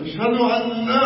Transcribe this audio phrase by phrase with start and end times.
[0.00, 1.05] أشهد أن لا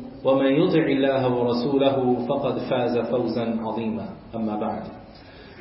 [0.25, 4.05] ومن يطع الله ورسوله فقد فاز فوزا عظيما
[4.35, 4.83] أما بعد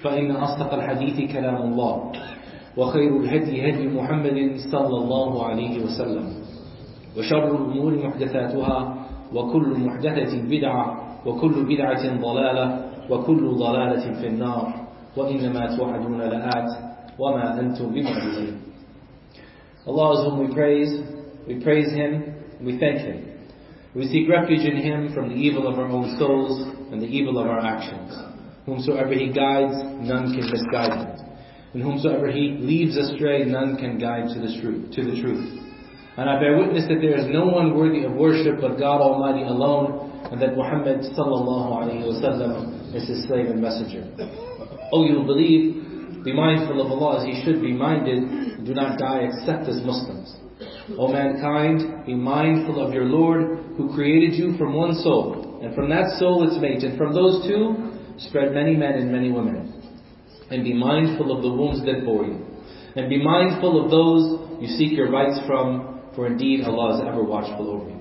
[0.03, 2.13] فإن أصدق الحديث كلام الله
[2.77, 6.27] وخير الهدي هدي محمد صلى الله عليه وسلم
[7.19, 8.95] وشر الأمور محدثاتها
[9.35, 10.85] وكل محدثة بدعة
[11.27, 14.75] وكل بدعة ضلالة وكل ضلالة في النار
[15.17, 16.71] وإنما توعدون لآت
[17.19, 18.57] وما أنتم بمعجزين
[19.87, 20.93] Allah is whom we praise,
[21.49, 23.30] we praise Him, we thank Him.
[23.95, 26.63] We seek refuge in Him from the evil of our own souls
[26.93, 28.15] and the evil of our actions.
[28.65, 31.27] Whomsoever He guides, none can misguide Him.
[31.75, 34.95] And whomsoever He leads astray, none can guide to the truth.
[34.95, 35.61] To the truth.
[36.17, 39.43] And I bear witness that there is no one worthy of worship but God Almighty
[39.43, 44.07] alone, and that Muhammad sallallahu wasallam is His slave and messenger.
[44.93, 48.73] O you who believe, be mindful of Allah as He should be minded, and do
[48.73, 50.37] not die except as Muslims.
[50.99, 55.91] O mankind, be mindful of your Lord who created you from one soul, and from
[55.91, 57.99] that soul its mate, and from those two
[58.29, 59.73] spread many men and many women.
[60.51, 62.45] And be mindful of the wombs that bore you.
[62.97, 67.23] And be mindful of those you seek your rights from, for indeed Allah is ever
[67.23, 68.01] watchful over you.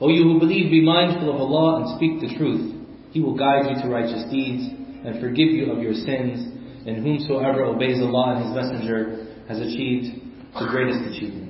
[0.00, 2.74] O you who believe, be mindful of Allah and speak the truth.
[3.12, 4.68] He will guide you to righteous deeds
[5.04, 6.52] and forgive you of your sins,
[6.86, 10.22] and whomsoever obeys Allah and His Messenger has achieved
[10.58, 11.45] the greatest achievement.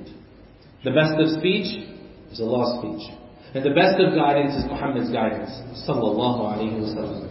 [0.87, 1.83] The best of speech
[2.31, 3.11] is Allah's speech.
[3.51, 5.51] And the best of guidance is Muhammad's guidance.
[5.83, 7.27] Sallallahu alayhi wasallam.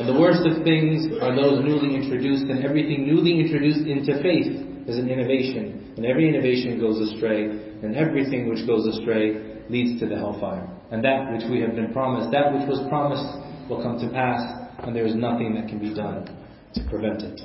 [0.00, 4.88] And the worst of things are those newly introduced, and everything newly introduced into faith
[4.88, 5.92] is an innovation.
[5.98, 7.52] And every innovation goes astray,
[7.84, 10.64] and everything which goes astray leads to the hellfire.
[10.90, 13.28] And that which we have been promised, that which was promised
[13.68, 14.40] will come to pass,
[14.88, 16.24] and there is nothing that can be done
[16.72, 17.42] to prevent it.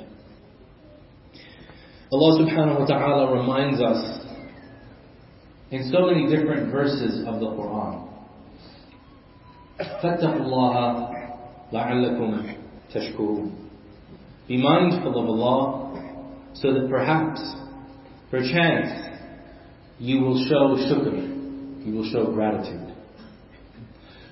[2.10, 4.25] Allah subhanahu wa ta'ala reminds us
[5.71, 8.07] in so many different verses of the Quran.
[10.03, 11.21] فَاتَّقُوا اللَّهَ
[11.73, 12.55] لَعَلَّكُمْ
[12.93, 13.51] تَشْكُرُونَ
[14.47, 15.81] Be mindful of Allah
[16.53, 17.41] so that perhaps,
[18.29, 19.11] perchance,
[19.99, 22.93] you will show shukr, you will show gratitude.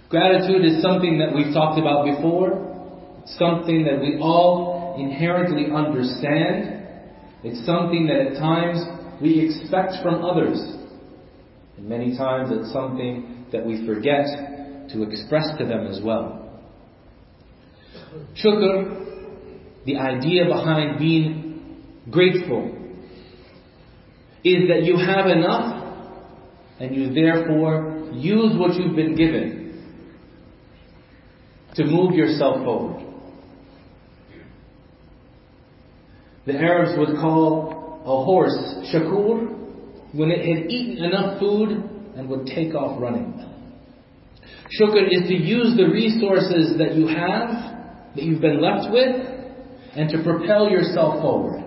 [0.09, 2.65] Gratitude is something that we've talked about before,
[3.37, 6.87] something that we all inherently understand.
[7.43, 8.83] It's something that at times
[9.21, 10.59] we expect from others.
[11.76, 14.26] And many times it's something that we forget
[14.90, 16.62] to express to them as well.
[18.42, 22.70] Shukr, the idea behind being grateful,
[24.44, 25.82] is that you have enough
[26.78, 29.64] and you therefore use what you've been given
[31.76, 33.04] to move yourself forward.
[36.46, 38.52] The Arabs would call a horse
[38.92, 39.53] shakur
[40.14, 41.70] when it had eaten enough food
[42.16, 43.34] and would take off running.
[44.80, 49.14] Shukr is to use the resources that you have, that you've been left with,
[49.96, 51.62] and to propel yourself forward.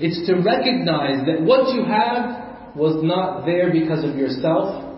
[0.00, 4.94] It's to recognize that what you have was not there because of yourself,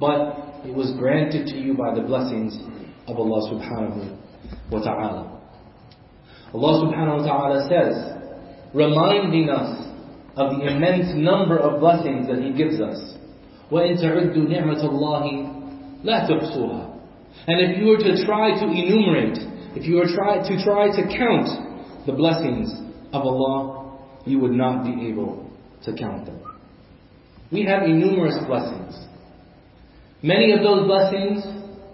[0.00, 2.56] but it was granted to you by the blessings
[3.06, 4.18] of Allah subhanahu
[4.70, 5.40] wa ta'ala.
[6.54, 9.93] Allah subhanahu wa ta'ala says, reminding us
[10.35, 13.15] of the immense number of blessings that He gives us.
[13.71, 16.99] وَإِن تَعُدُّوا نِعْمَةَ اللَّهِ لَا تُحْصُوهَا
[17.47, 19.37] And if you were to try to enumerate,
[19.75, 22.71] if you were try, to try to count the blessings
[23.13, 25.49] of Allah, you would not be able
[25.83, 26.39] to count them.
[27.51, 28.95] We have numerous blessings.
[30.21, 31.43] Many of those blessings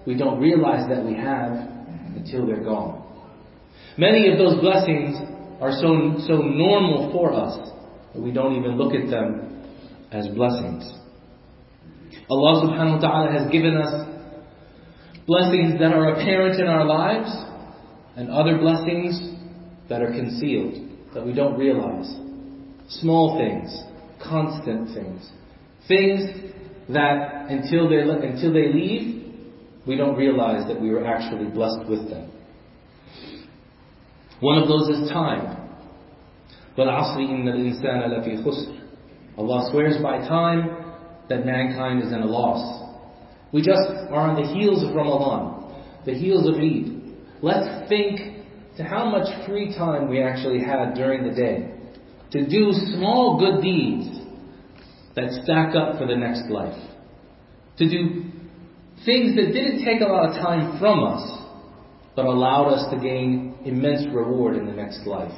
[0.06, 1.52] we don't realize that we have
[2.16, 3.04] until they're gone.
[3.98, 5.16] Many of those blessings
[5.62, 7.79] are so, so normal for us that
[8.15, 9.65] we don't even look at them
[10.11, 10.93] as blessings.
[12.29, 14.07] Allah subhanahu wa ta'ala has given us
[15.27, 17.31] blessings that are apparent in our lives
[18.17, 19.19] and other blessings
[19.89, 22.09] that are concealed, that we don't realize.
[22.89, 23.71] Small things,
[24.23, 25.31] constant things,
[25.87, 26.53] things
[26.89, 29.21] that until they, until they leave,
[29.87, 32.31] we don't realize that we were actually blessed with them.
[34.41, 35.60] One of those is time.
[36.78, 38.80] وَالْعَصْرِ إِنَّ الْإِنسَانَ لَفِي خُسْرٍ
[39.38, 40.94] Allah swears by time
[41.30, 42.84] that mankind is in a loss.
[43.52, 45.74] We just are on the heels of Ramadan,
[46.06, 47.16] the heels of Eid.
[47.42, 48.20] Let's think
[48.78, 51.72] to how much free time we actually had during the day
[52.32, 54.20] to do small good deeds
[55.16, 56.78] that stack up for the next life.
[57.78, 58.32] To do
[59.04, 61.44] Things that didn't take a lot of time from us,
[62.16, 65.34] but allowed us to gain immense reward in the next life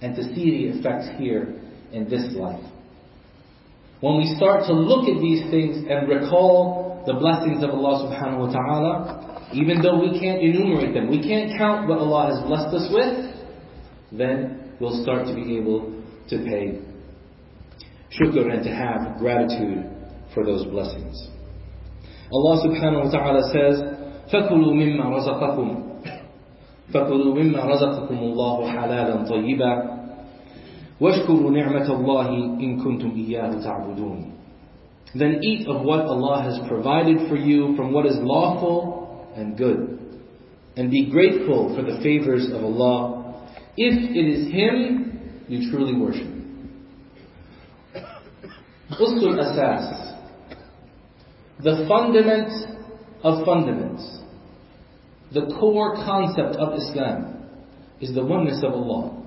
[0.00, 1.60] and to see the effects here
[1.92, 2.64] in this life.
[4.00, 8.38] When we start to look at these things and recall the blessings of Allah subhanahu
[8.38, 12.74] wa ta'ala, even though we can't enumerate them, we can't count what Allah has blessed
[12.74, 13.34] us with,
[14.12, 16.80] then we'll start to be able to pay
[18.12, 19.84] shukr and to have gratitude
[20.34, 21.28] for those blessings.
[22.32, 23.80] Allah subhanahu wa ta'ala says,
[24.32, 25.87] فَكُلُوا مِمَّا رَزَقَكُمْ
[26.92, 29.72] فَكُلُوا مِمَّا رَزَقَكُمُ اللَّهُ حَلَالًا طَيِّبًا
[31.00, 32.28] وَاشْكُرُوا نِعْمَةَ اللَّهِ
[32.60, 34.32] إِن كُنتُمْ إِيَّاهُ تَعْبُدُونَ
[35.14, 39.98] Then eat of what Allah has provided for you from what is lawful and good.
[40.76, 43.44] And be grateful for the favors of Allah
[43.76, 46.30] if it is Him you truly worship.
[49.00, 50.04] Usul Asas
[51.62, 52.50] the fundament
[53.22, 54.17] of fundaments,
[55.33, 57.45] the core concept of Islam
[58.01, 59.23] is the oneness of Allah.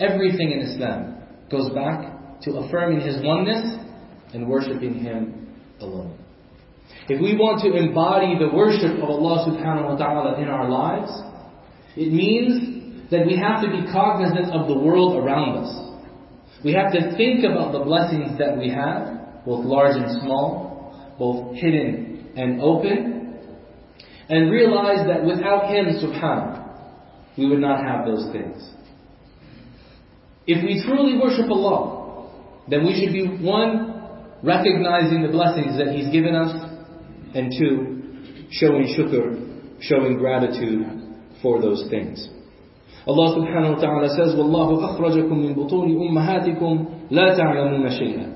[0.00, 3.78] Everything in Islam goes back to affirming His oneness
[4.32, 5.48] and worshipping Him
[5.80, 6.18] alone.
[7.08, 11.10] If we want to embody the worship of Allah subhanahu wa ta'ala in our lives,
[11.96, 15.82] it means that we have to be cognizant of the world around us.
[16.64, 21.56] We have to think about the blessings that we have both large and small, both
[21.56, 23.11] hidden and open,
[24.31, 26.67] and realize that without Him, subhanahu,
[27.37, 28.57] we would not have those things.
[30.45, 32.29] If we truly worship Allah,
[32.69, 33.93] then we should be one,
[34.43, 36.51] recognizing the blessings that He's given us,
[37.35, 38.01] and two,
[38.51, 40.85] showing shukr, showing gratitude
[41.41, 42.27] for those things.
[43.07, 48.35] Allah subhanahu wa ta'ala says, وَاللَّهُ أَخْرَجَكُم مِّن بُطُونِ أُمَّهَاتِكُمْ لَا تَعْلَمُونَ شَيْئًا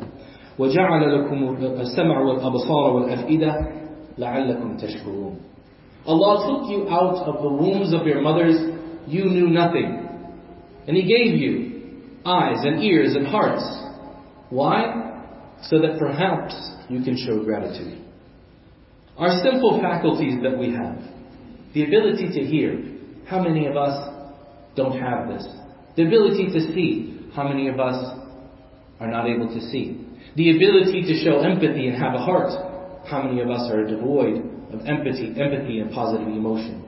[0.59, 3.55] وجعل لكم السمع والأبصار والأفئدة
[4.17, 5.39] لعلكم تشكرون
[6.06, 8.54] Allah took you out of the wombs of your mothers,
[9.06, 10.08] you knew nothing.
[10.86, 13.64] And He gave you eyes and ears and hearts.
[14.50, 15.22] Why?
[15.62, 16.54] So that perhaps
[16.88, 18.02] you can show gratitude.
[19.16, 20.98] Our simple faculties that we have,
[21.74, 22.84] the ability to hear,
[23.26, 24.14] how many of us
[24.76, 25.46] don't have this?
[25.96, 28.18] The ability to see, how many of us
[29.00, 30.06] are not able to see?
[30.36, 32.50] The ability to show empathy and have a heart,
[33.06, 36.84] how many of us are devoid of empathy, empathy and positive emotion?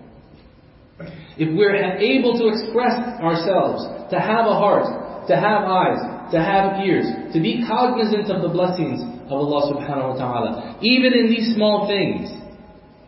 [1.37, 6.85] If we're able to express ourselves, to have a heart, to have eyes, to have
[6.85, 11.55] ears, to be cognizant of the blessings of Allah subhanahu wa ta'ala, even in these
[11.55, 12.31] small things,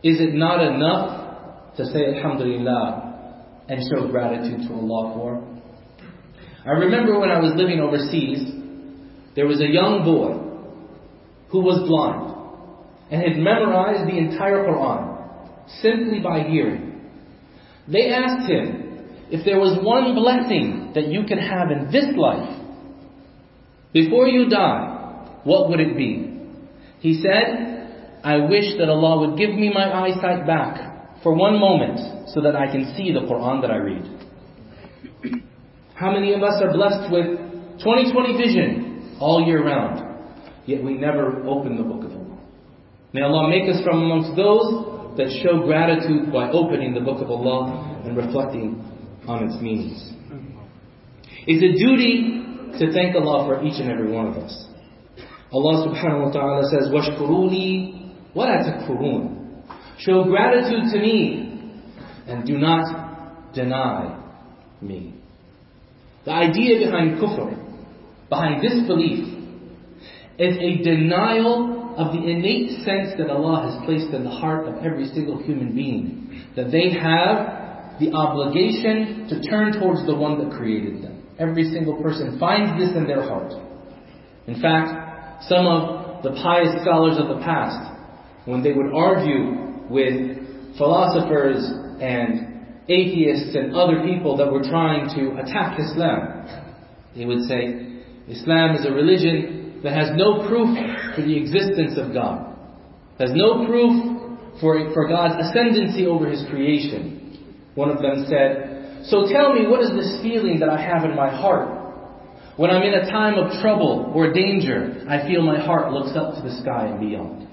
[0.02, 5.60] is it not enough to say Alhamdulillah and show gratitude to Allah for?
[6.64, 8.52] I remember when I was living overseas,
[9.34, 10.38] there was a young boy
[11.50, 12.39] who was blind
[13.10, 15.18] and had memorized the entire Quran
[15.82, 17.00] simply by hearing.
[17.88, 22.60] They asked him if there was one blessing that you could have in this life
[23.92, 26.38] before you die, what would it be?
[27.00, 32.28] He said, I wish that Allah would give me my eyesight back for one moment
[32.30, 34.04] so that I can see the Quran that I read.
[35.94, 37.26] How many of us are blessed with
[37.84, 40.00] 20/20 vision all year round,
[40.66, 42.09] yet we never open the book of?
[43.13, 47.29] May Allah make us from amongst those that show gratitude by opening the book of
[47.31, 48.83] Allah and reflecting
[49.27, 50.12] on its meanings.
[51.47, 52.43] It's a duty
[52.79, 54.67] to thank Allah for each and every one of us.
[55.53, 59.63] Allah subhanahu wa ta'ala says, وَاشْكُرُونِي وَلَا تَكْفُرُونَ
[60.00, 61.71] Show gratitude to me
[62.27, 64.21] and do not deny
[64.81, 65.13] me.
[66.25, 67.55] The idea behind kufr,
[68.27, 69.33] behind disbelief,
[70.38, 74.85] is a denial of the innate sense that Allah has placed in the heart of
[74.85, 76.44] every single human being.
[76.56, 81.23] That they have the obligation to turn towards the one that created them.
[81.38, 83.52] Every single person finds this in their heart.
[84.47, 87.92] In fact, some of the pious scholars of the past,
[88.44, 91.64] when they would argue with philosophers
[92.00, 92.50] and
[92.88, 96.47] atheists and other people that were trying to attack Islam,
[97.16, 100.76] they would say, Islam is a religion that has no proof
[101.14, 102.56] for the existence of God.
[103.18, 104.20] There's no proof
[104.60, 107.20] for, for God's ascendancy over His creation.
[107.75, 111.16] One of them said, So tell me, what is this feeling that I have in
[111.16, 111.78] my heart?
[112.56, 116.34] When I'm in a time of trouble or danger, I feel my heart looks up
[116.34, 117.49] to the sky and beyond.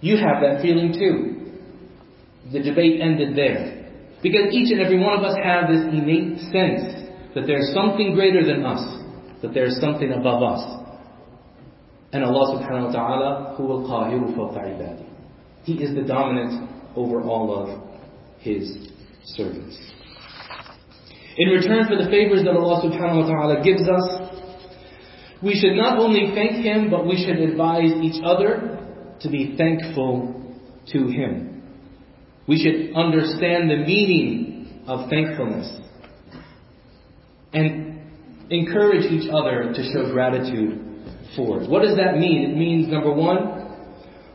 [0.00, 2.52] You have that feeling too.
[2.52, 3.90] The debate ended there.
[4.22, 8.44] Because each and every one of us have this innate sense that there's something greater
[8.44, 9.02] than us,
[9.42, 10.81] that there's something above us.
[12.12, 15.06] And Allah subhanahu wa ta'ala, who will qahiru fawqa ibadi.
[15.64, 17.80] He is the dominant over all of
[18.40, 18.88] His
[19.24, 19.78] servants.
[21.38, 24.32] In return for the favors that Allah subhanahu wa ta'ala gives us,
[25.42, 28.78] we should not only thank Him, but we should advise each other
[29.20, 30.34] to be thankful
[30.92, 31.62] to Him.
[32.46, 35.80] We should understand the meaning of thankfulness
[37.54, 38.00] and
[38.50, 40.81] encourage each other to show gratitude
[41.38, 42.50] What does that mean?
[42.50, 43.62] It means, number one,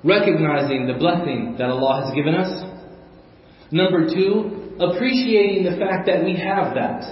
[0.04, 2.63] recognizing the blessing that Allah has given us.
[3.72, 7.04] Number two, appreciating the fact that we have that,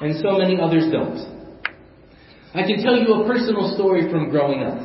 [0.00, 1.32] and so many others don't.
[2.54, 4.78] I can tell you a personal story from growing up.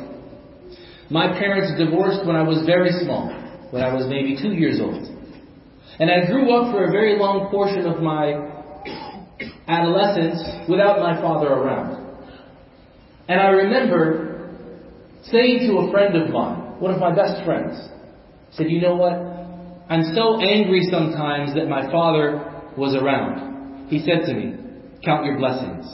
[1.10, 3.28] My parents divorced when I was very small,
[3.70, 5.04] when I was maybe two years old.
[6.00, 8.32] And I grew up for a very long portion of my
[9.68, 11.97] adolescence without my father around.
[13.28, 14.50] And I remember
[15.24, 17.76] saying to a friend of mine, one of my best friends,
[18.52, 19.12] said, you know what?
[19.90, 23.88] I'm so angry sometimes that my father was around.
[23.88, 24.54] He said to me,
[25.04, 25.86] count your blessings.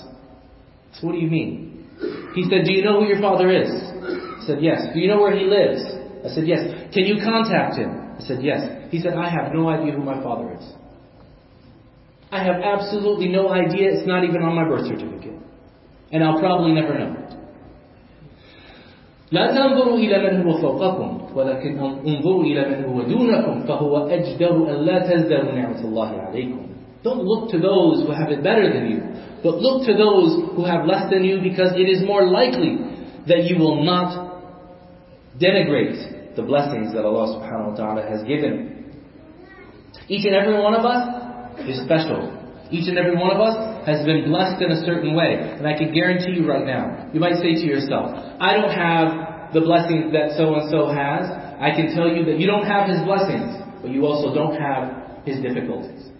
[0.95, 1.89] Said, what do you mean?
[2.35, 3.71] He said, do you know who your father is?
[3.71, 4.81] I said, yes.
[4.93, 5.83] Do you know where he lives?
[6.25, 6.61] I said, yes.
[6.93, 8.17] Can you contact him?
[8.19, 8.91] I said, yes.
[8.91, 10.65] He said, I have no idea who my father is.
[12.31, 13.91] I have absolutely no idea.
[13.93, 15.39] It's not even on my birth certificate
[16.12, 17.16] And I'll probably never know.
[19.32, 24.76] لا تنظروا إلى من هو فوقكم ولكن انظروا إلى من هو دونكم فهو أجدر أن
[24.86, 26.70] لا تزدروا نعمة الله عليكم
[27.04, 29.00] Don't look to those who have it better than you,
[29.42, 32.76] but look to those who have less than you because it is more likely
[33.26, 34.42] that you will not
[35.40, 38.84] denigrate the blessings that Allah subhanahu wa ta'ala has given.
[40.10, 42.36] Each and every one of us is special.
[42.71, 45.37] each and every one of us has been blessed in a certain way.
[45.37, 49.53] And I can guarantee you right now, you might say to yourself, I don't have
[49.53, 51.29] the blessings that so and so has.
[51.61, 55.25] I can tell you that you don't have his blessings, but you also don't have
[55.25, 56.11] his difficulties.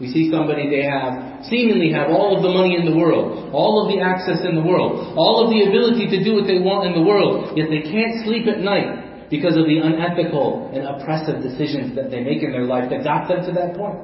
[0.00, 3.86] We see somebody they have seemingly have all of the money in the world, all
[3.86, 6.90] of the access in the world, all of the ability to do what they want
[6.90, 11.38] in the world, yet they can't sleep at night because of the unethical and oppressive
[11.42, 14.00] decisions that they make in their life that got them to that point.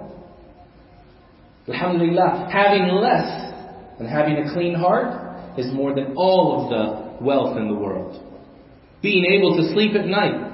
[1.69, 3.49] Alhamdulillah, having less
[3.99, 8.25] and having a clean heart is more than all of the wealth in the world.
[9.03, 10.49] Being able to sleep at night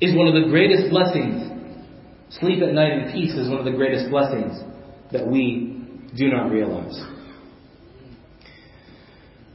[0.00, 1.42] is one of the greatest blessings.
[2.40, 4.52] Sleep at night in peace is one of the greatest blessings
[5.12, 7.00] that we do not realize.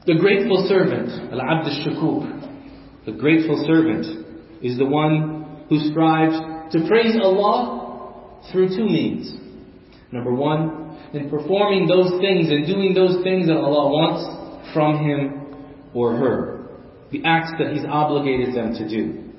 [0.05, 4.05] The grateful servant, Al-Abd al-Shakur, the grateful servant
[4.63, 6.35] is the one who strives
[6.73, 9.31] to praise Allah through two means.
[10.11, 15.41] Number one, in performing those things and doing those things that Allah wants from him
[15.93, 16.67] or her.
[17.11, 19.29] The acts that He's obligated them to do.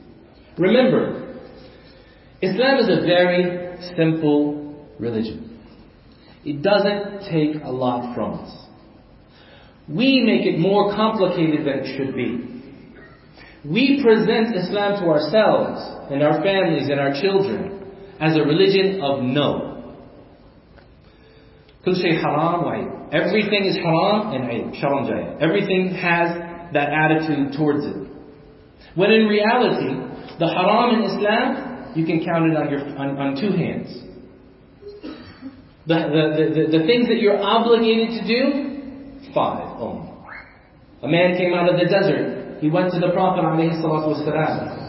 [0.59, 1.38] Remember,
[2.43, 5.59] Islam is a very simple religion.
[6.45, 8.67] It doesn't take a lot from us.
[9.88, 12.52] We make it more complicated than it should be.
[13.64, 17.85] We present Islam to ourselves and our families and our children
[18.21, 19.72] as a religion of no.
[21.85, 23.12] He'll say haram like.
[23.12, 25.37] Everything is haram and ayb, sharam jaya.
[25.41, 26.29] Everything has
[26.73, 28.09] that attitude towards it.
[28.95, 29.95] When in reality,
[30.39, 33.99] the haram in Islam, you can count it on, your, on, on two hands.
[35.85, 36.25] The, the,
[36.55, 40.09] the, the things that you're obligated to do, five only.
[41.03, 42.61] A man came out of the desert.
[42.61, 44.83] He went to the Prophet ﷺ.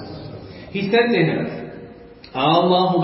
[0.70, 1.48] He said to him,
[2.36, 3.02] Allahu.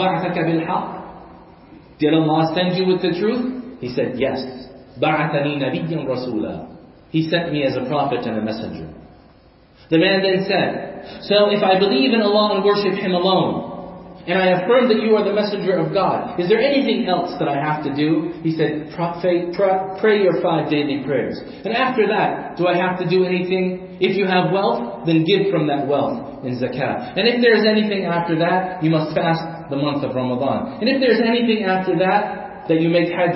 [1.99, 3.58] Did Allah send you with the truth?
[3.79, 4.39] He said, Yes.
[5.01, 6.75] Ba'athani nabiyyan rasula.
[7.09, 8.93] He sent me as a prophet and a messenger.
[9.89, 13.69] The man then said, So if I believe in Allah and worship Him alone,
[14.27, 17.47] and I affirm that you are the messenger of God, is there anything else that
[17.47, 18.37] I have to do?
[18.43, 21.39] He said, Pray your five daily prayers.
[21.65, 23.97] And after that, do I have to do anything?
[23.99, 27.17] If you have wealth, then give from that wealth in zakat.
[27.17, 30.77] And if there's anything after that, you must fast the month of Ramadan.
[30.79, 33.33] And if there's anything after that, that you make hajj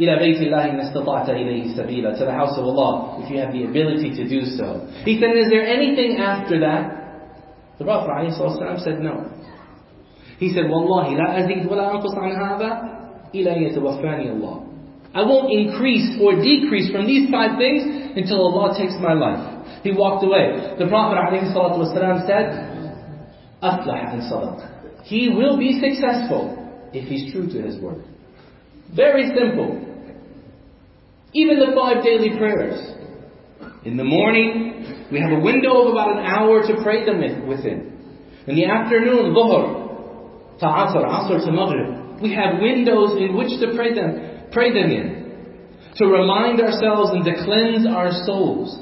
[0.00, 3.52] إلى بيت الله إن استطعت إليه سبيلا to the house of Allah if you have
[3.52, 4.88] the ability to do so.
[5.04, 6.96] He said, is there anything after that?
[7.78, 9.28] The Prophet ﷺ said no.
[10.38, 12.70] He said, والله لا أزيد ولا أنقص عن هذا
[13.34, 14.66] إلى أن يتوفاني الله.
[15.12, 17.82] I won't increase or decrease from these five things
[18.16, 19.82] until Allah takes my life.
[19.82, 20.76] He walked away.
[20.78, 21.18] The Prophet
[21.52, 22.46] ﷺ said,
[23.62, 25.04] أفلح إن صدق.
[25.04, 26.56] He will be successful
[26.92, 28.04] if he's true to his word.
[28.93, 29.81] Very simple.
[31.33, 32.79] Even the five daily prayers.
[33.83, 37.95] In the morning, we have a window of about an hour to pray them within.
[38.47, 42.21] In the afternoon, dhuhr, to asr, asr to maghrib.
[42.21, 45.25] We have windows in which to pray them, pray them in.
[45.97, 48.79] To remind ourselves and to cleanse our souls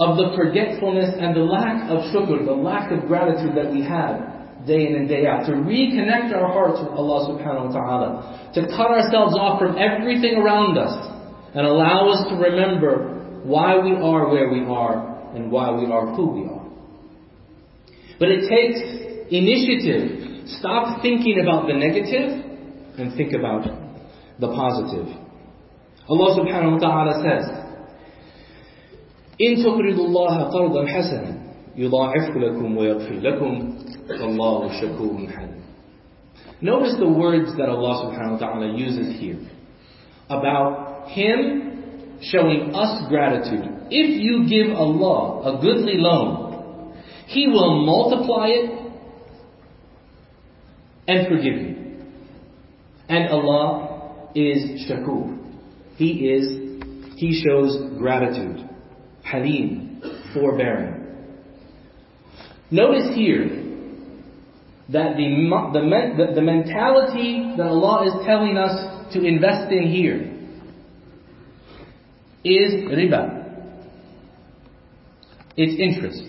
[0.00, 4.41] of the forgetfulness and the lack of shukr, the lack of gratitude that we have
[4.65, 8.61] day in and day out, to reconnect our hearts with Allah subhanahu wa ta'ala, to
[8.67, 10.93] cut ourselves off from everything around us,
[11.55, 16.07] and allow us to remember why we are where we are and why we are
[16.15, 16.65] who we are.
[18.19, 18.79] But it takes
[19.31, 20.47] initiative.
[20.59, 22.43] Stop thinking about the negative
[22.97, 23.63] and think about
[24.39, 25.07] the positive.
[26.09, 27.63] Allah subhanahu wa ta'ala says,
[29.41, 31.40] إن تقرضوا الله قرضا حسنا
[31.77, 33.73] يضاعفه لكم ويغفر لكم
[34.09, 35.57] والله شكور حليم
[36.59, 39.37] Notice the words that Allah subhanahu wa ta'ala uses here
[40.27, 43.69] about Him showing us gratitude.
[43.91, 46.95] If you give Allah a goodly loan,
[47.27, 48.91] He will multiply it
[51.07, 51.75] and forgive you.
[53.07, 55.37] And Allah is shakur.
[55.97, 58.67] He is, He shows gratitude.
[59.23, 60.01] Halim,
[60.33, 61.00] forbearing.
[62.72, 63.62] Notice here
[64.88, 65.28] that the,
[66.16, 70.32] the, the mentality that Allah is telling us to invest in here
[72.42, 73.42] is riba.
[75.54, 76.24] It's interest.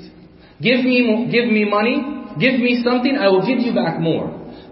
[0.61, 2.03] Give me, give me money,
[2.37, 4.27] give me something, I will give you back more.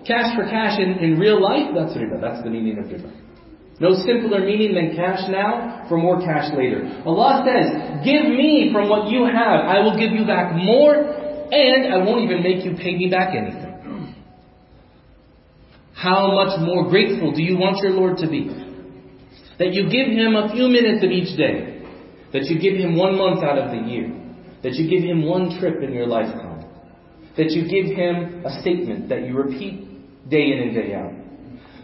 [0.06, 2.20] Cash for cash in, in real life, that's riba.
[2.20, 3.10] That's the meaning of riba.
[3.80, 7.02] No simpler meaning than cash now for more cash later.
[7.06, 11.21] Allah says, give me from what you have, I will give you back more,
[11.52, 13.72] and I won't even make you pay me back anything.
[15.94, 18.48] How much more grateful do you want your Lord to be?
[19.60, 21.84] That you give Him a few minutes of each day.
[22.34, 24.10] That you give Him one month out of the year.
[24.64, 26.66] That you give Him one trip in your lifetime.
[27.38, 31.12] That you give Him a statement that you repeat day in and day out.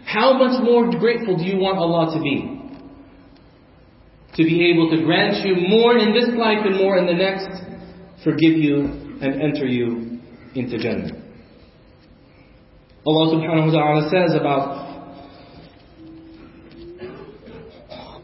[0.04, 2.56] How much more grateful do you want Allah to be?
[4.34, 7.62] To be able to grant you more in this life and more in the next,
[8.24, 10.19] forgive you and enter you
[10.55, 11.11] into Jannah.
[13.05, 14.83] Allah subhanahu wa ta'ala says about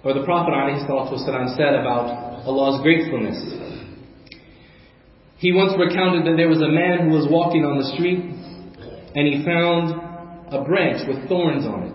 [0.03, 3.36] or the Prophet ﷺ said about Allah's gratefulness.
[5.38, 9.27] He once recounted that there was a man who was walking on the street and
[9.27, 9.91] he found
[10.53, 11.93] a branch with thorns on it.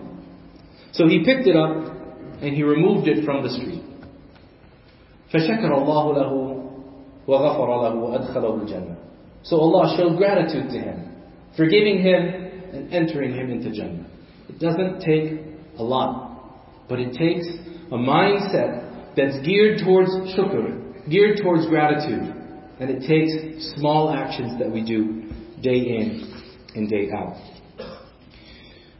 [0.93, 1.93] So he picked it up
[2.41, 3.83] and he removed it from the street.
[5.33, 6.58] فشكر الله له
[7.29, 8.95] وغفر له وأدخله الجنة.
[9.43, 11.11] So Allah showed gratitude to him,
[11.55, 14.07] forgiving him and entering him into Jannah.
[14.49, 15.39] It doesn't take
[15.77, 17.47] a lot, but it takes
[17.91, 22.33] a mindset that's geared towards shukr, geared towards gratitude.
[22.79, 26.33] And it takes small actions that we do day in
[26.75, 27.37] and day out.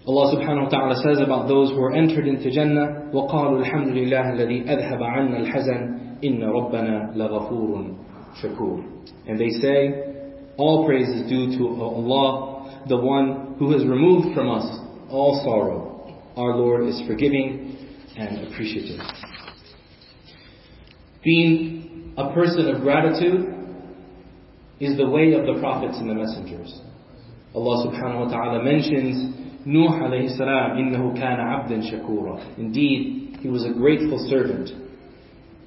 [0.08, 4.34] Allah subhanahu wa ta'ala says about those who are entered into Jannah, وَقَالُوا الْحَمْدُ لِلَّهِ
[4.38, 7.96] الَّذِي أَذْهَبَ عَنَّا الْحَزَنَ إِنَّ رَبَّنَا لَغَفُورٌ
[8.43, 8.85] Shakur.
[9.27, 14.51] And they say, All praise is due to Allah, the one who has removed from
[14.51, 14.65] us
[15.11, 16.23] all sorrow.
[16.37, 17.77] Our Lord is forgiving
[18.17, 19.01] and appreciative.
[21.25, 23.55] Being a person of gratitude
[24.79, 26.81] is the way of the prophets and the messengers.
[27.55, 32.59] Allah subhanahu wa ta'ala mentions Nuh alayhi salam, innahu kana abdan shakura.
[32.59, 34.71] Indeed, he was a grateful servant.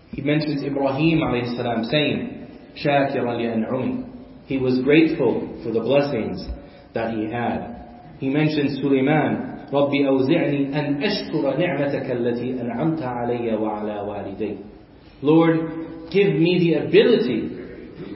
[0.10, 2.43] He mentions Ibrahim alayhi salam saying,
[2.85, 4.05] شَاكِرًا لِأَنْعُمِهِ
[4.47, 6.47] He was grateful for the blessings
[6.95, 7.77] that he had.
[8.19, 14.57] He mentions Sulaiman, رب أوزعني أن أشكر نعمتك التي أنعمت علي وعلى والدي
[15.23, 15.57] Lord,
[16.11, 17.51] give me the ability,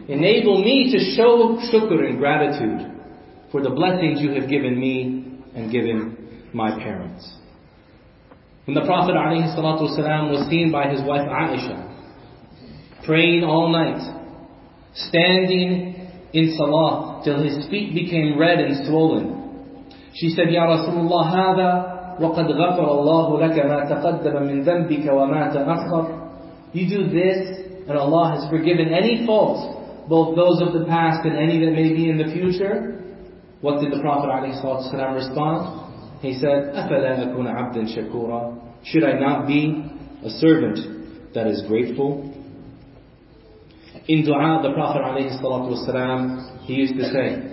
[0.09, 2.93] enable me to show shukr and gratitude
[3.51, 6.17] for the blessings you have given me and given
[6.53, 7.29] my parents.
[8.65, 11.89] When the Prophet ﷺ was seen by his wife Aisha,
[13.05, 14.16] praying all night,
[14.97, 19.43] standing in salah till his feet became red and swollen,
[20.15, 26.19] she said, Ya Rasulullah, هذا وقد غفر الله لك ما تقدم من ذنبك وما تأخر.
[26.75, 29.79] You do this, and Allah has forgiven any faults,
[30.09, 33.01] both those of the past and any that may be in the future.
[33.61, 36.21] What did the Prophet ﷺ respond?
[36.21, 39.91] He said, أَفَلَا أَكُونَ عَبْدًا شَكُورًا Should I not be
[40.25, 42.33] a servant that is grateful?
[44.09, 45.03] In dua, the Prophet
[45.43, 47.53] ﷺ, he used to say,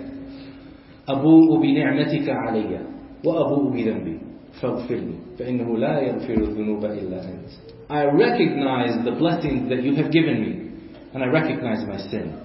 [1.08, 2.80] أبوء بنعمتك علي
[3.24, 4.18] وأبوء بذنبي
[4.62, 7.50] فاغفر لي فإنه لا يغفر الذنوب إلا أنت
[7.90, 10.70] I recognize the blessings that you have given me
[11.12, 12.38] and I recognize my sin.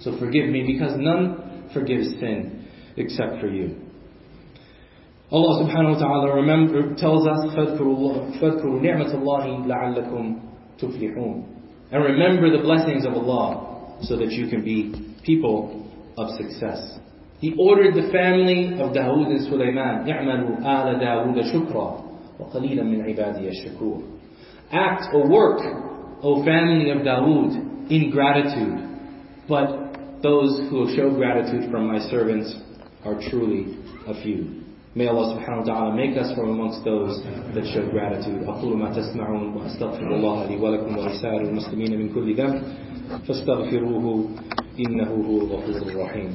[0.00, 2.64] So forgive me because none forgives sin
[2.96, 3.76] except for you.
[5.30, 10.40] Allah subhanahu wa ta'ala remember, tells us فَاذْكُرُوا نِعْمَةَ اللَّهِ لَعَلَّكُمْ
[10.80, 11.44] تُفْلِحُونَ
[11.92, 16.98] And remember the blessings of Allah so that you can be people of success.
[17.40, 22.04] He ordered the family of Dawood and Sulaiman, اعملوا آل داود شكرا
[22.40, 24.02] وقليلا من عبادي الشكور.
[24.72, 25.60] Act or work,
[26.22, 28.82] O family of Dawood, in gratitude.
[29.48, 32.54] But those who show gratitude from my servants
[33.04, 34.59] are truly a few.
[34.96, 37.20] May Allah subhanahu wa ta'ala make us from amongst those
[37.52, 38.48] that show gratitude.
[38.48, 42.62] أقول ما تسمعون وأستغفر الله لي ولكم ولسائر المسلمين من كل ذنب
[43.28, 44.28] فاستغفروه
[44.80, 46.30] إنه هو الغفور الرحيم.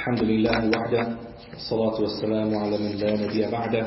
[0.00, 1.16] الحمد لله وحده
[1.52, 3.86] والصلاة والسلام على من لا نبي بعده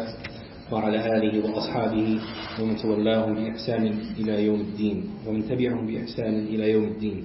[0.72, 2.20] وعلى آله وأصحابه
[2.62, 3.84] ومن تولاهم بإحسان
[4.20, 4.98] إلى يوم الدين
[5.28, 7.24] ومن تبعهم بإحسان إلى يوم الدين.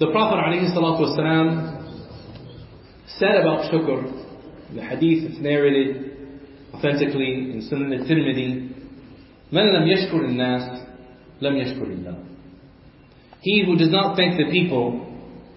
[0.00, 0.36] The Prophet
[0.76, 1.48] ﷺ
[3.18, 4.04] said about shukr,
[4.74, 6.12] the hadith is narrated
[6.74, 8.68] authentically in Sunan al-Tirmidhi,
[9.52, 10.82] من لم يشكر الناس
[11.40, 12.29] لم يشكر الله
[13.40, 15.06] He who does not thank the people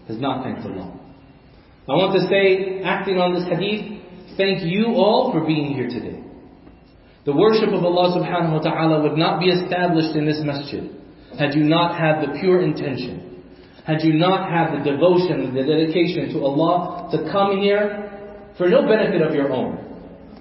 [0.08, 1.00] has not thanked Allah.
[1.88, 4.02] I want to say, acting on this hadith,
[4.38, 6.24] thank you all for being here today.
[7.26, 10.91] The worship of Allah subhanahu wa ta'ala would not be established in this masjid
[11.39, 13.43] had you not had the pure intention,
[13.86, 18.12] had you not had the devotion, the dedication to Allah to come here
[18.58, 19.80] for no benefit of your own,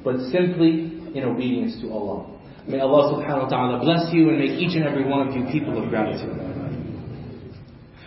[0.04, 2.28] but simply in obedience to Allah.
[2.68, 5.46] May Allah subhanahu wa ta'ala bless you and make each and every one of you
[5.50, 6.61] people of gratitude.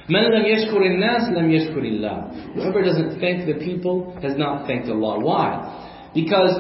[0.08, 2.56] Man lam nas lam yashkurillah.
[2.56, 5.20] Whoever doesn't thank the people has not thanked Allah.
[5.20, 6.12] Why?
[6.14, 6.54] Because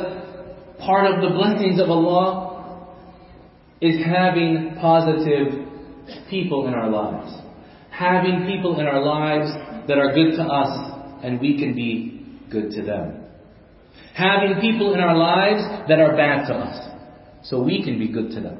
[0.79, 2.87] part of the blessings of Allah
[3.81, 5.67] is having positive
[6.29, 7.31] people in our lives.
[7.91, 9.51] Having people in our lives
[9.87, 13.25] that are good to us and we can be good to them.
[14.15, 16.95] Having people in our lives that are bad to us
[17.43, 18.57] so we can be good to them.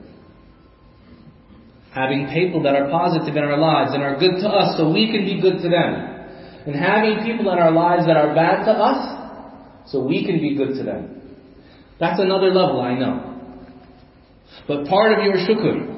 [1.95, 5.11] Having people that are positive in our lives and are good to us so we
[5.11, 5.95] can be good to them.
[6.67, 10.55] And having people in our lives that are bad to us so we can be
[10.55, 11.21] good to them.
[11.99, 13.35] That's another level, I know.
[14.67, 15.95] But part of your shukr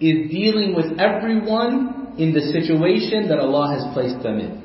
[0.00, 4.62] is dealing with everyone in the situation that Allah has placed them in.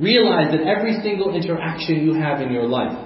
[0.00, 2.96] Realize that every single interaction you have in your life,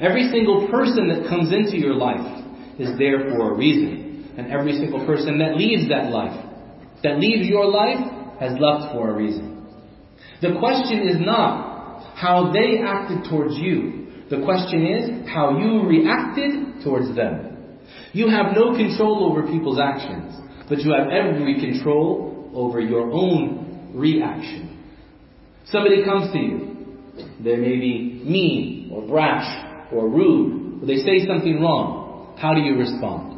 [0.00, 2.44] every single person that comes into your life
[2.78, 3.95] is there for a reason.
[4.36, 6.44] And every single person that leaves that life,
[7.02, 8.00] that leaves your life,
[8.40, 9.66] has left for a reason.
[10.42, 14.06] The question is not how they acted towards you.
[14.28, 17.78] The question is how you reacted towards them.
[18.12, 20.34] You have no control over people's actions,
[20.68, 24.84] but you have every control over your own reaction.
[25.66, 26.76] Somebody comes to you.
[27.42, 32.36] They may be mean or brash or rude, or they say something wrong.
[32.38, 33.35] How do you respond?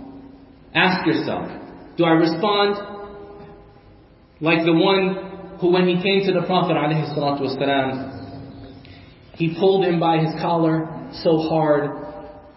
[0.78, 1.50] Ask yourself,
[1.98, 2.94] do I respond
[4.42, 8.12] like the one who when he came to the Prophet والسلام,
[9.36, 11.90] he pulled him by his collar so hard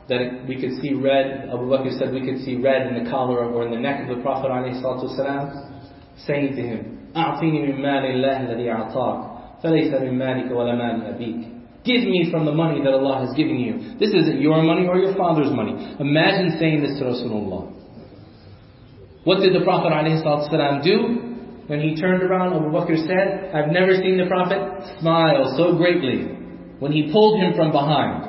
[0.08, 1.48] that we could see red.
[1.48, 4.16] Abu Bakr said we could see red in the collar or in the neck of
[4.16, 10.50] the Prophet والسلام, saying to him, أعطيني من مال الله الذي أعطاك فليس من مالك
[10.50, 13.96] ولا مال أبيك Give me from the money that Allah has given you.
[14.00, 15.94] This isn't your money or your father's money.
[16.00, 17.76] Imagine saying this to Rasulullah.
[19.23, 21.31] What did the Prophet ﷺ do?
[21.67, 26.35] When he turned around, Abu Bakr said, I've never seen the Prophet smile so greatly.
[26.79, 28.27] When he pulled him from behind.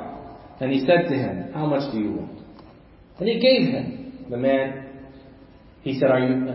[0.61, 2.39] And he said to him, How much do you want?
[3.19, 4.25] And he gave him.
[4.29, 4.89] The man,
[5.81, 6.47] he said, Are you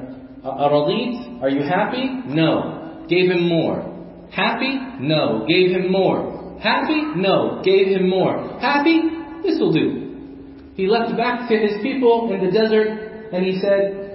[0.45, 1.43] aradit?
[1.43, 2.05] Are you happy?
[2.27, 3.05] No.
[3.09, 3.83] Gave him more.
[4.31, 4.79] Happy?
[5.01, 5.45] No.
[5.49, 6.59] Gave him more.
[6.63, 7.03] Happy?
[7.17, 7.61] No.
[7.65, 8.59] Gave him more.
[8.61, 9.03] Happy?
[9.43, 10.73] This will do.
[10.75, 14.08] He left back to his people in the desert and he said,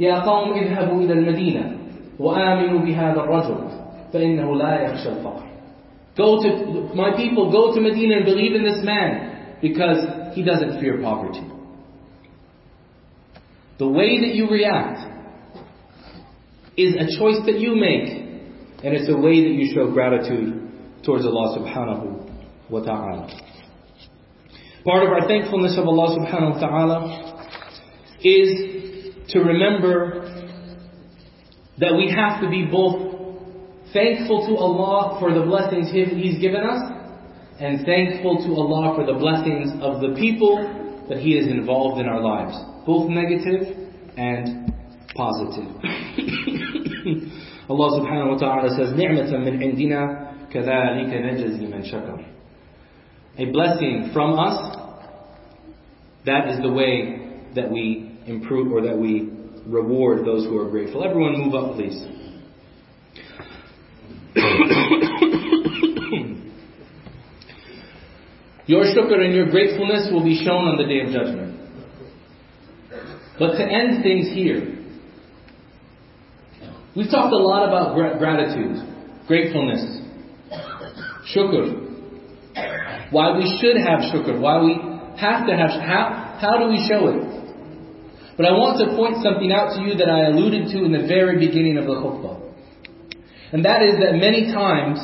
[0.00, 1.76] يا قوم اذهبوا إلى المدينة
[2.18, 3.58] وآمنوا بهذا الرجل
[4.12, 5.46] فإنه لا يخشى الفقر
[6.16, 9.98] Go to, my people, go to Medina and believe in this man because
[10.34, 11.42] he doesn't fear poverty.
[13.78, 15.12] The way that you react
[16.78, 18.08] is a choice that you make
[18.82, 20.70] and it's a way that you show gratitude
[21.04, 23.28] towards Allah subhanahu wa ta'ala.
[24.84, 26.98] Part of our thankfulness of Allah subhanahu wa ta'ala
[28.24, 28.89] is
[29.28, 30.22] to remember
[31.78, 33.16] that we have to be both
[33.92, 36.92] thankful to Allah for the blessings He's given us
[37.60, 42.06] and thankful to Allah for the blessings of the people that He is involved in
[42.06, 42.56] our lives,
[42.86, 43.76] both negative
[44.16, 44.72] and
[45.14, 45.70] positive.
[47.68, 52.24] Allah subhanahu wa ta'ala says, نِعْمَةً مِنْ عِنْدِنَا كَذَلِكَ نَجَزِي مَنْ شَكَرٍ
[53.38, 54.76] A blessing from us,
[56.24, 59.29] that is the way that we improve or that we
[59.65, 61.03] reward those who are grateful.
[61.03, 62.01] Everyone move up, please.
[68.65, 71.59] your shukr and your gratefulness will be shown on the day of judgment.
[73.37, 74.77] But to end things here,
[76.95, 78.77] we've talked a lot about gratitude,
[79.27, 79.99] gratefulness,
[81.35, 81.89] shukr.
[83.11, 84.75] Why we should have shukr, why we
[85.19, 87.40] have to have, how, how do we show it?
[88.41, 91.05] But I want to point something out to you that I alluded to in the
[91.05, 92.41] very beginning of the khutbah.
[93.53, 94.97] And that is that many times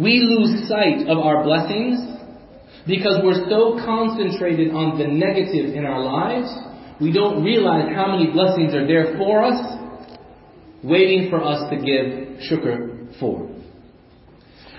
[0.00, 2.00] we lose sight of our blessings
[2.88, 6.48] because we're so concentrated on the negative in our lives,
[7.02, 9.60] we don't realize how many blessings are there for us,
[10.82, 13.44] waiting for us to give shukr for.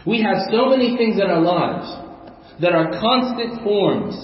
[0.07, 1.85] We have so many things in our lives
[2.63, 4.17] that are constant forms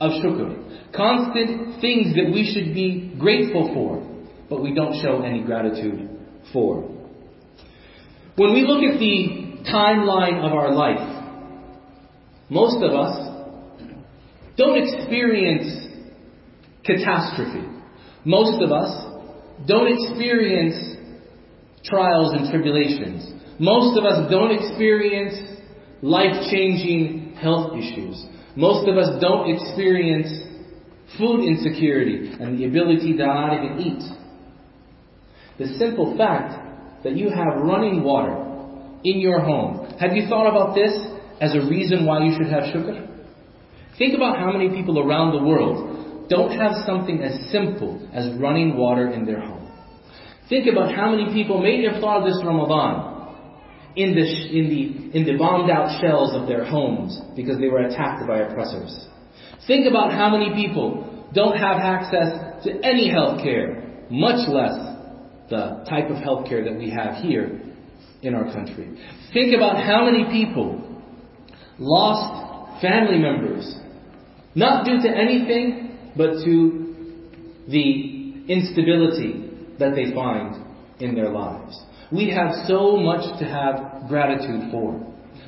[0.00, 0.61] of shukr.
[0.94, 4.06] Constant things that we should be grateful for,
[4.50, 6.08] but we don't show any gratitude
[6.52, 6.82] for.
[8.36, 11.22] When we look at the timeline of our life,
[12.50, 13.32] most of us
[14.56, 15.88] don't experience
[16.84, 17.66] catastrophe.
[18.24, 19.12] Most of us
[19.66, 20.96] don't experience
[21.84, 23.32] trials and tribulations.
[23.58, 25.60] Most of us don't experience
[26.02, 28.26] life changing health issues.
[28.56, 30.51] Most of us don't experience
[31.18, 34.02] food insecurity, and the ability to not even eat.
[35.58, 38.36] The simple fact that you have running water
[39.04, 39.94] in your home.
[39.98, 40.92] Have you thought about this
[41.40, 43.08] as a reason why you should have shukr?
[43.98, 48.76] Think about how many people around the world don't have something as simple as running
[48.76, 49.70] water in their home.
[50.48, 53.12] Think about how many people may made iftar this Ramadan
[53.96, 57.80] in the, in the, in the bombed out shells of their homes because they were
[57.80, 59.08] attacked by oppressors.
[59.66, 64.92] Think about how many people don't have access to any health care, much less
[65.48, 67.60] the type of health care that we have here
[68.22, 68.98] in our country.
[69.32, 71.00] Think about how many people
[71.78, 73.76] lost family members,
[74.54, 77.22] not due to anything, but to
[77.68, 80.64] the instability that they find
[81.00, 81.80] in their lives.
[82.10, 85.00] We have so much to have gratitude for.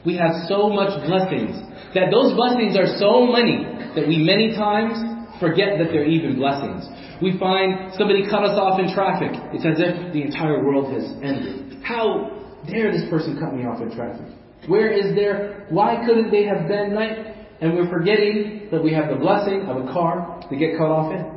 [0.07, 1.57] We have so much blessings
[1.95, 4.99] that those blessings are so many that we many times
[5.41, 6.87] forget that they're even blessings.
[7.23, 9.31] We find somebody cut us off in traffic.
[9.53, 11.83] It's as if the entire world has ended.
[11.83, 12.31] How
[12.67, 14.27] dare this person cut me off in traffic?
[14.67, 17.19] Where is their, why couldn't they have been night?
[17.61, 21.13] And we're forgetting that we have the blessing of a car to get cut off
[21.13, 21.35] in.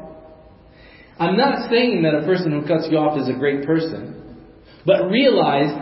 [1.20, 4.36] I'm not saying that a person who cuts you off is a great person.
[4.86, 5.74] But realize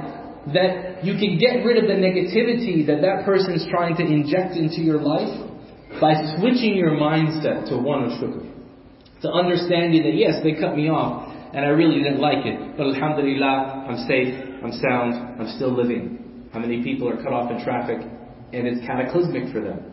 [0.53, 4.55] that you can get rid of the negativity that that person is trying to inject
[4.55, 5.51] into your life
[5.99, 8.51] by switching your mindset to one of shukr.
[9.21, 12.87] To understanding that yes, they cut me off and I really didn't like it, but
[12.87, 16.49] alhamdulillah, I'm safe, I'm sound, I'm still living.
[16.51, 19.91] How many people are cut off in traffic and it's cataclysmic for them?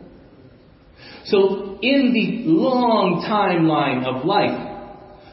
[1.25, 4.73] So in the long timeline of life,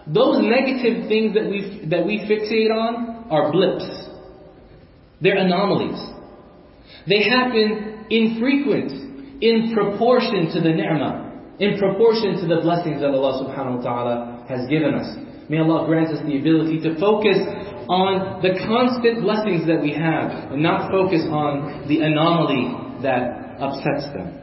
[0.07, 3.85] those negative things that we that we fixate on are blips.
[5.21, 6.01] They're anomalies.
[7.07, 9.10] They happen infrequent
[9.41, 14.45] in proportion to the ni'mah, in proportion to the blessings that Allah subhanahu wa ta'ala
[14.49, 15.17] has given us.
[15.49, 17.39] May Allah grant us the ability to focus
[17.89, 24.13] on the constant blessings that we have and not focus on the anomaly that upsets
[24.15, 24.37] them.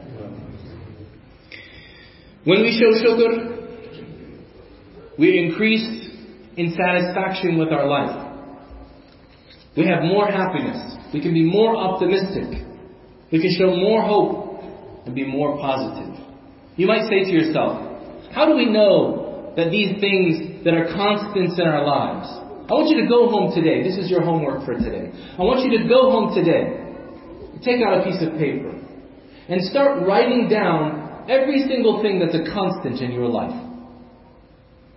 [2.44, 3.58] When we show shukr,
[5.18, 6.08] we increase
[6.56, 8.28] in satisfaction with our life.
[9.76, 10.96] We have more happiness.
[11.12, 12.66] We can be more optimistic.
[13.32, 14.47] We can show more hope
[15.08, 16.20] and be more positive.
[16.76, 17.80] You might say to yourself,
[18.30, 22.28] how do we know that these things that are constants in our lives?
[22.68, 23.82] I want you to go home today.
[23.82, 25.08] This is your homework for today.
[25.38, 26.84] I want you to go home today.
[27.64, 28.76] Take out a piece of paper
[29.48, 33.56] and start writing down every single thing that's a constant in your life.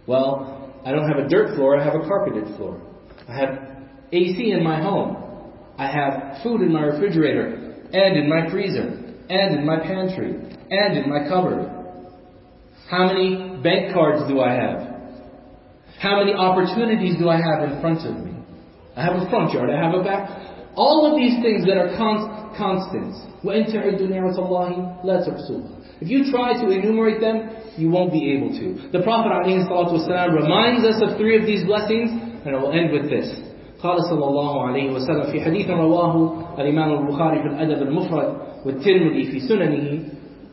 [0.08, 2.82] Well, I don't have a dirt floor, I have a carpeted floor.
[3.30, 3.50] I have
[4.12, 5.16] AC in my home.
[5.78, 10.35] I have food in my refrigerator, and in my freezer, and in my pantry,
[10.71, 11.73] and in my cupboard.
[12.91, 14.97] How many bank cards do I have?
[15.99, 18.33] How many opportunities do I have in front of me?
[18.97, 20.31] I have a front yard, I have a back.
[20.77, 23.17] All of these things that are const- constants.
[26.01, 28.91] If you try to enumerate them, you won't be able to.
[28.93, 32.11] The Prophet ﷺ reminds us of three of these blessings,
[32.45, 33.43] and I will end with this.
[33.83, 39.40] قال صلى الله عليه وسلم في حديث رواه الإمام البخاري في الأدب المفرد والترمذي في
[39.40, 40.00] سننه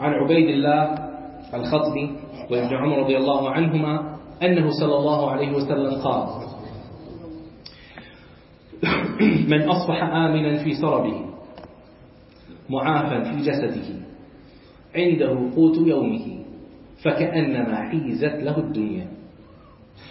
[0.00, 1.08] عن عبيد الله
[1.54, 2.10] الخطبي
[2.50, 6.28] وابن عمر رضي الله عنهما أنه صلى الله عليه وسلم قال
[9.48, 11.24] من أصبح آمنا في سربه
[12.70, 13.98] معافا في جسده
[14.96, 16.38] عنده قوت يومه
[17.02, 19.06] فكأنما حيزت له الدنيا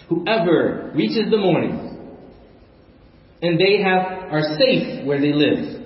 [0.10, 1.88] Whoever reaches the morning
[3.42, 5.77] and they have, are safe where they live.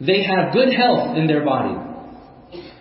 [0.00, 1.76] They have good health in their body.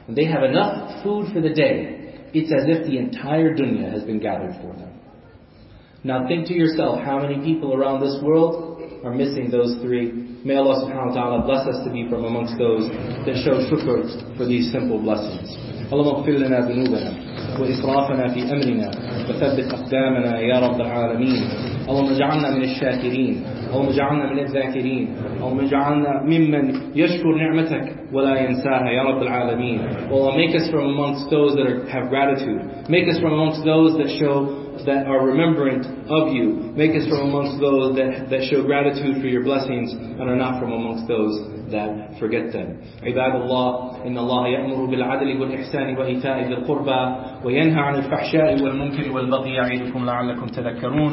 [0.07, 2.29] And they have enough food for the day.
[2.33, 4.99] It's as if the entire dunya has been gathered for them.
[6.03, 10.11] Now think to yourself how many people around this world are missing those three.
[10.43, 12.89] May Allah subhanahu wa ta'ala bless us to be from amongst those
[13.23, 15.55] that show shukr for these simple blessings.
[15.93, 17.11] اللهم اغفر لنا ذنوبنا
[17.59, 18.89] وإسرافنا في أمرنا
[19.29, 21.43] وثبت أقدامنا يا رب العالمين
[21.89, 26.65] اللهم اجعلنا من الشاكرين اللهم اجعلنا من الذاكرين اللهم اجعلنا ممن
[26.95, 29.79] يشكر نعمتك ولا ينساها يا رب العالمين
[30.11, 33.97] Allah make us from amongst those that are, have gratitude make us from amongst those
[33.97, 36.73] that show that are remembrant of you.
[36.75, 40.59] Make us from amongst those that, that show gratitude for your blessings and are not
[40.59, 41.35] from amongst those
[41.70, 42.68] that forget them.
[43.04, 43.70] عباد الله
[44.06, 47.02] إن الله يأمر بالعدل والإحسان وإيتاء ذي القربى
[47.44, 51.12] وينهى عن الفحشاء والمنكر والبغي يعظكم لعلكم تذكرون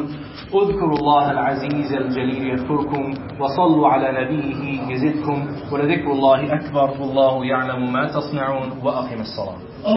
[0.53, 8.07] اذكروا الله العزيز الجليل يذكركم وصلوا على نبيه يزدكم ولذكر الله أكبر والله يعلم ما
[8.07, 9.57] تصنعون وأقم الصلاة